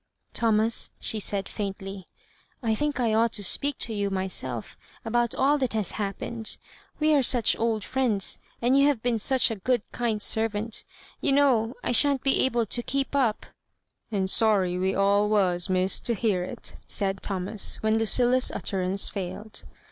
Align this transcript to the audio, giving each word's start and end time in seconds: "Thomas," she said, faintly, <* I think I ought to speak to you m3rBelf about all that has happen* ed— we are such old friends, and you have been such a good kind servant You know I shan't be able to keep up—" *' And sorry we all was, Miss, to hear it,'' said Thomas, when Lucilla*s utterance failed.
"Thomas," 0.33 0.89
she 0.99 1.19
said, 1.19 1.47
faintly, 1.47 2.07
<* 2.33 2.63
I 2.63 2.73
think 2.73 2.99
I 2.99 3.13
ought 3.13 3.31
to 3.33 3.43
speak 3.43 3.77
to 3.77 3.93
you 3.93 4.09
m3rBelf 4.09 4.75
about 5.05 5.35
all 5.35 5.59
that 5.59 5.73
has 5.73 5.91
happen* 5.91 6.39
ed— 6.39 6.49
we 6.99 7.13
are 7.13 7.21
such 7.21 7.55
old 7.59 7.83
friends, 7.83 8.39
and 8.63 8.75
you 8.75 8.87
have 8.87 9.03
been 9.03 9.19
such 9.19 9.51
a 9.51 9.57
good 9.57 9.83
kind 9.91 10.19
servant 10.19 10.85
You 11.21 11.33
know 11.33 11.75
I 11.83 11.91
shan't 11.91 12.23
be 12.23 12.39
able 12.39 12.65
to 12.65 12.81
keep 12.81 13.15
up—" 13.15 13.45
*' 13.79 14.11
And 14.11 14.27
sorry 14.27 14.75
we 14.75 14.95
all 14.95 15.29
was, 15.29 15.69
Miss, 15.69 15.99
to 15.99 16.15
hear 16.15 16.41
it,'' 16.43 16.77
said 16.87 17.21
Thomas, 17.21 17.75
when 17.83 17.99
Lucilla*s 17.99 18.49
utterance 18.49 19.07
failed. 19.07 19.61